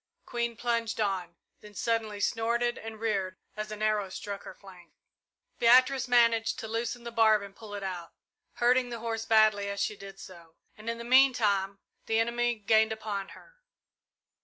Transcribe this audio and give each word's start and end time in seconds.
Queen 0.25 0.55
plunged 0.57 0.99
on, 0.99 1.35
then 1.59 1.75
suddenly 1.75 2.19
snorted 2.19 2.75
and 2.75 2.99
reared 2.99 3.37
as 3.55 3.71
an 3.71 3.83
arrow 3.83 4.09
struck 4.09 4.41
her 4.41 4.55
flank. 4.55 4.93
Beatrice 5.59 6.07
managed 6.07 6.57
to 6.57 6.67
loosen 6.67 7.03
the 7.03 7.11
barb 7.11 7.43
and 7.43 7.55
pull 7.55 7.75
it 7.75 7.83
out, 7.83 8.11
hurting 8.53 8.89
the 8.89 8.97
horse 8.97 9.25
badly 9.25 9.69
as 9.69 9.79
she 9.79 9.95
did 9.95 10.19
so, 10.19 10.55
and 10.75 10.89
in 10.89 10.97
the 10.97 11.03
meantime 11.03 11.77
the 12.07 12.19
enemy 12.19 12.55
gained 12.55 12.91
upon 12.91 13.29
her. 13.37 13.57